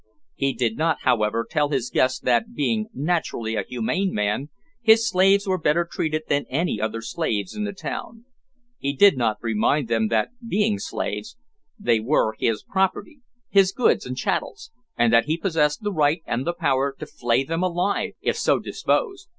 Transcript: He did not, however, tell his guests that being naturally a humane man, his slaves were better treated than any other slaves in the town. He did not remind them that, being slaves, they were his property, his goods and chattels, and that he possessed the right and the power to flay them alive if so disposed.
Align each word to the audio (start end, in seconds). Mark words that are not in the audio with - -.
He 0.33 0.53
did 0.53 0.77
not, 0.79 1.01
however, 1.01 1.45
tell 1.47 1.69
his 1.69 1.91
guests 1.91 2.19
that 2.21 2.55
being 2.55 2.87
naturally 2.91 3.53
a 3.55 3.61
humane 3.61 4.11
man, 4.11 4.49
his 4.81 5.07
slaves 5.07 5.45
were 5.45 5.59
better 5.59 5.85
treated 5.85 6.23
than 6.27 6.47
any 6.49 6.81
other 6.81 7.01
slaves 7.03 7.53
in 7.55 7.65
the 7.65 7.71
town. 7.71 8.25
He 8.79 8.93
did 8.93 9.15
not 9.15 9.37
remind 9.43 9.89
them 9.89 10.07
that, 10.07 10.29
being 10.47 10.79
slaves, 10.79 11.37
they 11.77 11.99
were 11.99 12.33
his 12.39 12.63
property, 12.67 13.19
his 13.51 13.71
goods 13.71 14.07
and 14.07 14.17
chattels, 14.17 14.71
and 14.97 15.13
that 15.13 15.25
he 15.25 15.37
possessed 15.37 15.83
the 15.83 15.93
right 15.93 16.23
and 16.25 16.47
the 16.47 16.53
power 16.55 16.95
to 16.97 17.05
flay 17.05 17.43
them 17.43 17.61
alive 17.61 18.13
if 18.23 18.35
so 18.37 18.57
disposed. 18.57 19.29